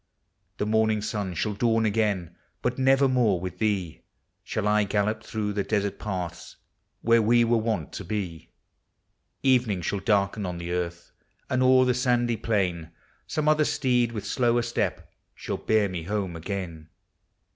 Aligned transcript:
The 0.57 0.65
morning 0.65 1.03
sun 1.03 1.35
shall 1.35 1.53
dawn 1.53 1.85
again, 1.85 2.35
but 2.63 2.79
never 2.79 3.07
more 3.07 3.39
with 3.39 3.59
thee 3.59 4.01
Shall 4.43 4.67
I 4.67 4.83
gallop 4.83 5.21
through 5.21 5.53
the 5.53 5.63
desert 5.63 5.99
paths, 5.99 6.55
where 7.01 7.21
wo 7.21 7.45
were 7.45 7.57
wont 7.57 7.93
to 7.93 8.03
be; 8.03 8.49
Evening 9.43 9.83
shall 9.83 9.99
darken 9.99 10.43
on 10.43 10.57
the 10.57 10.71
earth, 10.71 11.11
ami 11.51 11.63
o'er 11.65 11.85
the 11.85 11.93
sandy 11.93 12.35
plain 12.35 12.89
Some 13.27 13.47
other 13.47 13.63
steed, 13.63 14.11
with 14.11 14.25
slower 14.25 14.63
step, 14.63 15.07
Shall 15.35 15.57
bear 15.57 15.87
me 15.87 16.01
home 16.01 16.35
again. 16.35 16.89